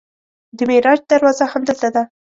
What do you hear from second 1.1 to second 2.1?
دروازه همدلته ده.